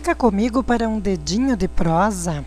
[0.00, 2.42] Fica comigo para um dedinho de prosa.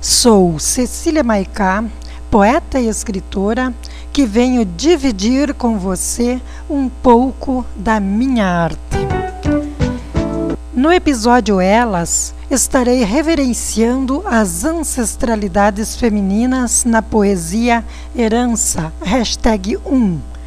[0.00, 1.84] Sou Cecília Maicá,
[2.30, 3.70] poeta e escritora,
[4.10, 8.78] que venho dividir com você um pouco da minha arte.
[10.72, 17.84] No episódio Elas, estarei reverenciando as ancestralidades femininas na poesia
[18.16, 20.39] Herança, hashtag 1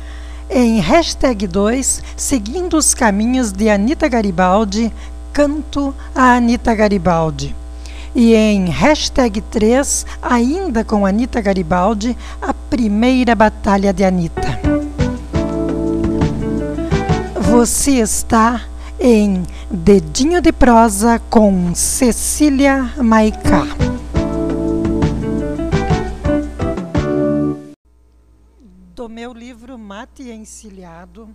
[0.54, 4.94] em hashtag 2, seguindo os caminhos de Anita Garibaldi,
[5.34, 7.56] canto a Anita Garibaldi.
[8.16, 14.60] E em hashtag 3, ainda com Anita Garibaldi, a primeira batalha de Anita.
[17.42, 18.62] Você está
[19.00, 23.83] em Dedinho de Prosa com Cecília Maicá.
[29.24, 31.34] Meu livro Mate Encilhado,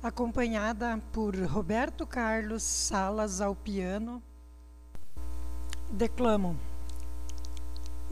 [0.00, 4.22] acompanhada por Roberto Carlos Salas ao piano,
[5.90, 6.56] declamo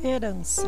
[0.02, 0.66] Herança.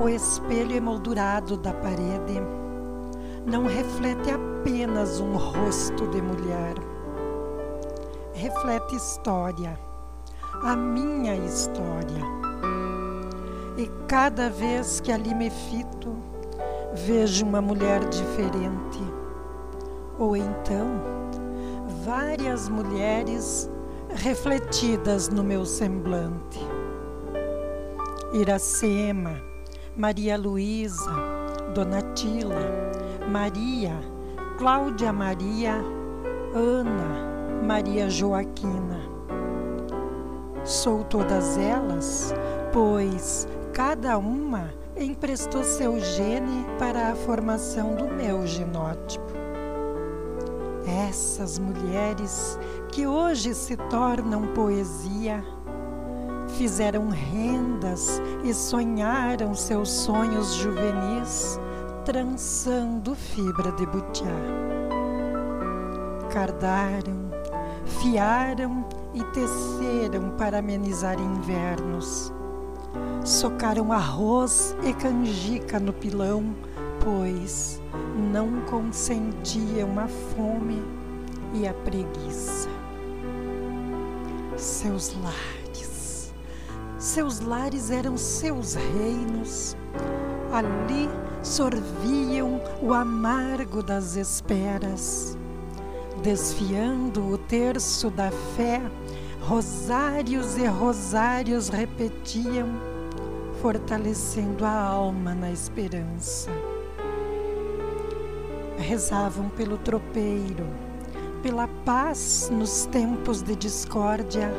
[0.00, 2.40] O espelho emoldurado da parede
[3.44, 6.76] não reflete apenas um rosto de mulher
[8.40, 9.78] reflete história,
[10.62, 12.24] a minha história.
[13.76, 16.14] E cada vez que ali me fito,
[17.06, 19.00] vejo uma mulher diferente.
[20.18, 20.86] Ou então,
[22.04, 23.70] várias mulheres
[24.14, 26.60] refletidas no meu semblante.
[28.34, 29.40] Iracema,
[29.96, 31.10] Maria Luísa,
[31.74, 32.90] Donatila,
[33.28, 33.98] Maria,
[34.58, 35.74] Cláudia Maria,
[36.54, 39.09] Ana, Maria Joaquina.
[40.64, 42.34] Sou todas elas,
[42.72, 49.30] pois cada uma emprestou seu gene para a formação do meu genótipo.
[51.08, 52.58] Essas mulheres
[52.92, 55.42] que hoje se tornam poesia,
[56.58, 61.58] fizeram rendas e sonharam seus sonhos juvenis,
[62.04, 64.28] trançando fibra de butiá.
[66.30, 67.30] Cardaram,
[68.00, 68.84] fiaram
[69.14, 72.32] e teceram para amenizar invernos.
[73.24, 76.54] Socaram arroz e canjica no pilão,
[77.02, 77.80] pois
[78.32, 80.82] não consentiam a fome
[81.54, 82.68] e a preguiça.
[84.56, 86.34] Seus lares,
[86.98, 89.76] seus lares eram seus reinos.
[90.52, 91.08] Ali
[91.42, 95.38] sorviam o amargo das esperas
[96.22, 98.80] desfiando o terço da fé,
[99.40, 102.68] rosários e rosários repetiam,
[103.60, 106.50] fortalecendo a alma na esperança.
[108.78, 110.66] Rezavam pelo tropeiro,
[111.42, 114.50] pela paz nos tempos de discórdia,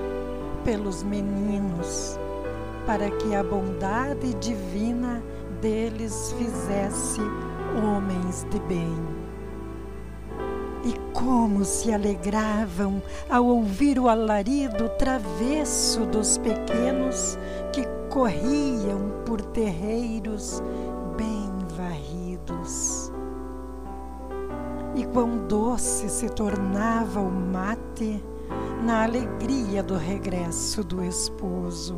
[0.64, 2.20] pelos meninos,
[2.86, 5.22] para que a bondade divina
[5.62, 7.22] deles fizesse
[7.84, 9.21] homens de bem.
[10.84, 17.38] E como se alegravam ao ouvir o alarido travesso dos pequenos
[17.72, 20.62] que corriam por terreiros
[21.16, 23.12] bem varridos.
[24.96, 28.24] E quão doce se tornava o mate
[28.84, 31.96] na alegria do regresso do esposo.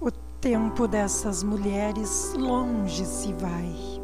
[0.00, 3.95] O tempo dessas mulheres longe se vai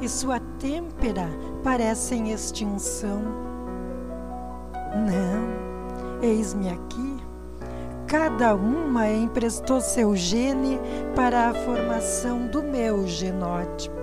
[0.00, 1.28] e sua têmpera
[1.62, 3.22] parece em extinção.
[4.94, 7.16] Não, eis-me aqui.
[8.06, 10.78] Cada uma emprestou seu gene
[11.14, 13.96] para a formação do meu genótipo.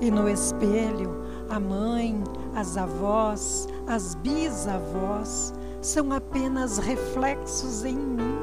[0.00, 2.22] E no espelho, a mãe,
[2.54, 8.38] as avós, as bisavós são apenas reflexos em mim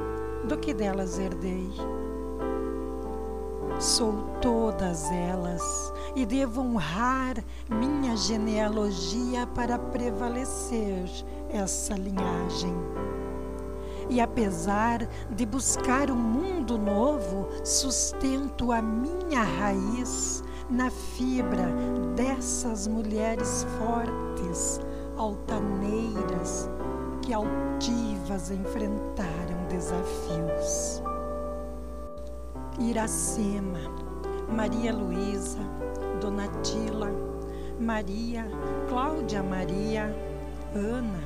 [0.47, 1.69] do que delas herdei.
[3.79, 4.11] Sou
[4.41, 7.37] todas elas e devo honrar
[7.69, 11.09] minha genealogia para prevalecer
[11.49, 12.75] essa linhagem.
[14.09, 21.71] E apesar de buscar um mundo novo, sustento a minha raiz na fibra
[22.17, 24.81] dessas mulheres fortes,
[25.15, 26.69] altaneiras,
[27.21, 31.01] que altivas enfrentaram desafios.
[32.79, 33.79] Iracema,
[34.55, 35.59] Maria Luísa,
[36.21, 37.11] Donatila,
[37.79, 38.45] Maria,
[38.87, 40.15] Cláudia Maria,
[40.73, 41.23] Ana,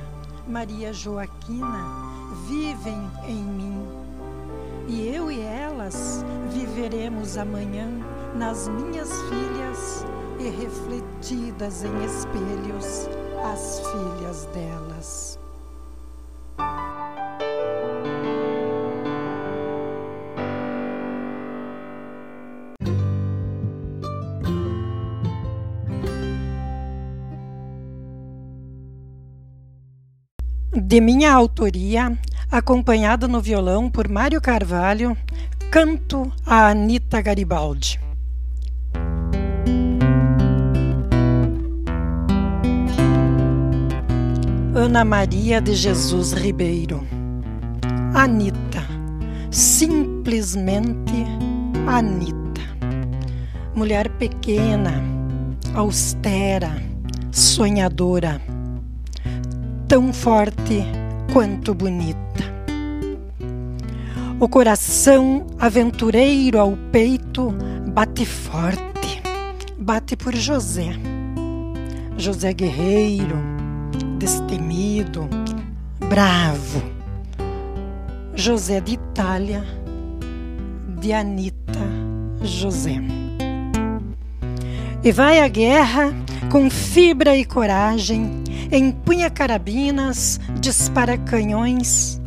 [0.48, 2.04] Maria Joaquina
[2.48, 3.88] vivem em mim.
[4.88, 7.88] e eu e elas viveremos amanhã
[8.34, 10.04] nas minhas filhas
[10.38, 13.08] e refletidas em espelhos
[13.42, 15.43] as filhas delas.
[30.86, 32.12] De minha autoria,
[32.50, 35.16] acompanhada no violão por Mário Carvalho,
[35.70, 37.98] canto a Anita Garibaldi.
[44.74, 47.02] Ana Maria de Jesus Ribeiro.
[48.14, 48.86] Anita,
[49.50, 51.24] simplesmente
[51.86, 52.60] Anita.
[53.74, 55.02] Mulher pequena,
[55.74, 56.76] austera,
[57.32, 58.38] sonhadora,
[59.88, 60.84] tão forte
[61.32, 62.44] quanto bonita.
[64.40, 67.54] O coração aventureiro ao peito
[67.88, 69.22] bate forte,
[69.78, 70.90] bate por José.
[72.16, 73.36] José guerreiro,
[74.18, 75.28] destemido,
[76.08, 76.82] bravo.
[78.34, 79.64] José de Itália,
[81.00, 81.80] de Anita
[82.42, 83.00] José.
[85.02, 86.12] E vai à guerra
[86.50, 92.20] com fibra e coragem, empunha carabinas, dispara canhões,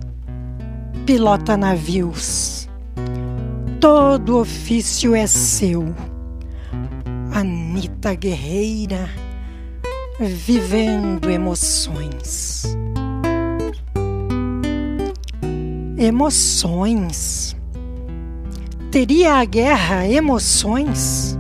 [1.06, 2.68] pilota navios.
[3.80, 5.94] Todo ofício é seu.
[7.32, 9.10] Anita guerreira,
[10.20, 12.64] vivendo emoções.
[15.98, 17.56] Emoções.
[18.92, 21.38] Teria a guerra emoções?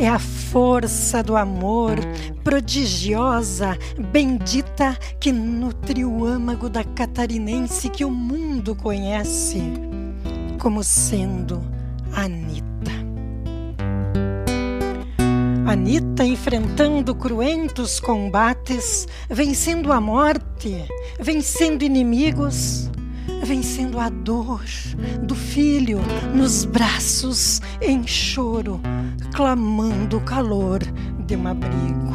[0.00, 1.98] É a força do amor
[2.42, 3.76] prodigiosa,
[4.10, 9.62] bendita, que nutre o âmago da catarinense que o mundo conhece
[10.58, 11.62] como sendo
[12.14, 12.64] Anita.
[15.66, 20.82] Anita enfrentando cruentos combates, vencendo a morte,
[21.20, 22.90] vencendo inimigos,
[23.44, 24.62] vencendo a dor
[25.24, 25.98] do filho
[26.32, 28.80] nos braços em choro,
[29.34, 30.78] clamando o calor
[31.26, 32.14] de um abrigo.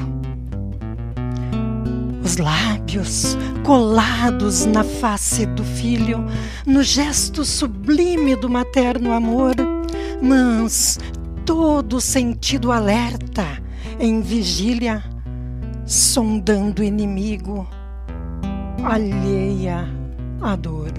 [2.23, 6.25] Os lábios colados na face do filho,
[6.65, 9.55] no gesto sublime do materno amor,
[10.21, 10.97] mas
[11.45, 13.45] todo sentido alerta
[13.99, 15.03] em vigília,
[15.85, 17.67] sondando o inimigo,
[18.85, 19.85] alheia
[20.41, 20.93] à dor.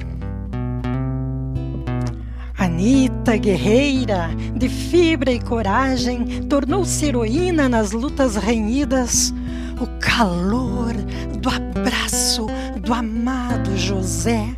[2.67, 9.33] Anita, guerreira, de fibra e coragem, tornou-se heroína nas lutas renhidas.
[9.81, 10.93] O calor
[11.41, 12.47] do abraço
[12.81, 14.49] do amado José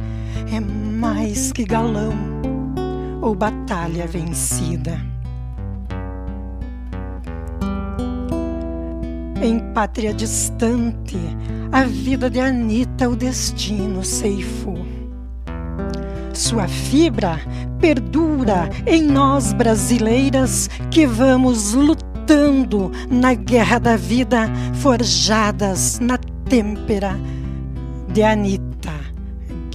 [0.51, 2.15] é mais que galão
[3.21, 4.99] ou batalha vencida.
[9.43, 11.19] Em pátria distante,
[11.71, 14.98] a vida de Anita o destino ceifou.
[16.39, 17.41] Sua fibra
[17.81, 26.17] perdura em nós brasileiras que vamos lutando na guerra da vida, forjadas na
[26.49, 27.19] têmpera
[28.13, 28.95] de Anita,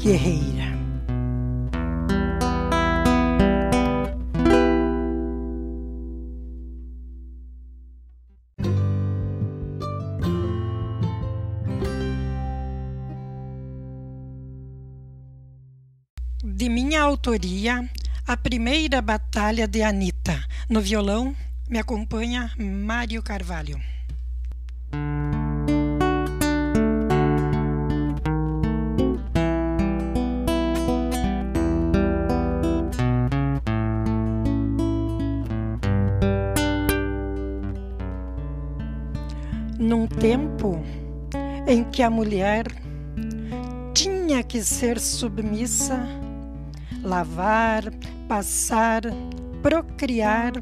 [0.01, 0.52] guerreira.
[16.43, 17.89] De minha autoria,
[18.27, 20.43] a primeira batalha de Anita.
[20.69, 21.33] No violão,
[21.69, 23.79] me acompanha Mário Carvalho.
[39.79, 40.83] Num tempo
[41.65, 42.65] em que a mulher
[43.93, 46.22] tinha que ser submissa
[47.03, 47.83] lavar,
[48.27, 49.01] passar,
[49.61, 50.53] procriar,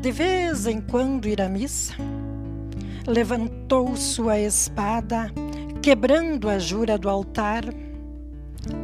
[0.00, 1.94] de vez em quando ir à missa.
[3.06, 5.32] Levantou sua espada,
[5.80, 7.64] quebrando a jura do altar.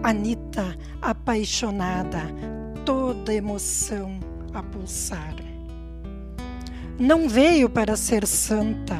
[0.03, 2.23] Anita, apaixonada,
[2.87, 4.19] toda emoção
[4.55, 5.35] a pulsar.
[6.99, 8.97] Não veio para ser santa,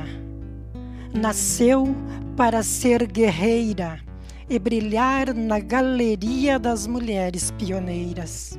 [1.15, 1.95] nasceu
[2.37, 4.04] para ser guerreira
[4.49, 8.59] e brilhar na galeria das mulheres pioneiras.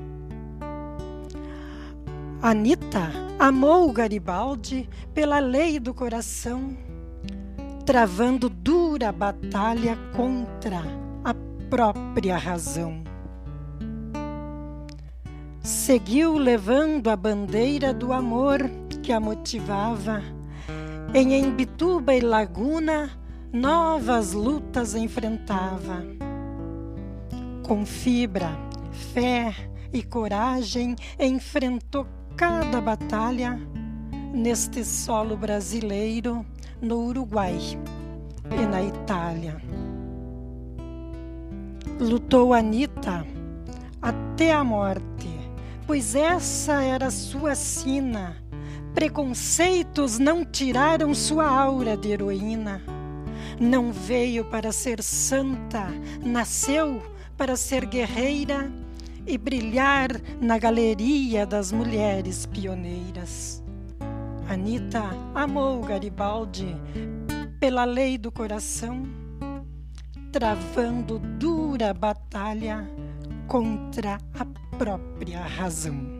[2.41, 6.77] Anita amou Garibaldi pela lei do coração,
[7.85, 10.81] travando dura batalha contra
[11.23, 11.33] a
[11.69, 13.05] própria razão.
[15.65, 18.69] seguiu levando a bandeira do amor
[19.01, 20.21] que a motivava.
[21.13, 23.09] Em Embituba e Laguna,
[23.55, 26.03] novas lutas enfrentava.
[27.65, 28.51] Com fibra,
[29.13, 29.55] fé
[29.91, 33.59] e coragem, enfrentou cada batalha
[34.33, 36.45] neste solo brasileiro,
[36.81, 37.57] no Uruguai
[38.51, 39.61] e na Itália.
[41.99, 43.25] Lutou Anita
[44.01, 45.35] até a morte
[45.85, 48.37] pois essa era sua sina.
[48.93, 52.81] Preconceitos não tiraram sua aura de heroína.
[53.59, 55.87] Não veio para ser santa,
[56.23, 57.01] nasceu
[57.37, 58.71] para ser guerreira
[59.25, 60.09] e brilhar
[60.41, 63.63] na galeria das mulheres pioneiras.
[64.47, 66.75] Anita amou Garibaldi
[67.59, 69.03] pela lei do coração,
[70.31, 72.87] travando dura batalha
[73.47, 74.45] contra a
[74.77, 76.14] própria razão.